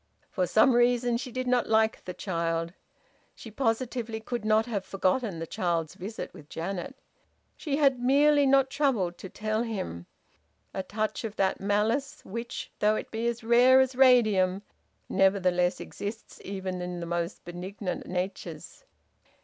[0.31, 2.73] For some reason she did not like the child.
[3.35, 6.95] She positively could not have forgotten the child's visit with Janet.
[7.55, 10.07] She had merely not troubled to tell him:
[10.73, 14.63] a touch of that malice which, though it be as rare as radium,
[15.07, 18.85] nevertheless exists even in the most benignant natures.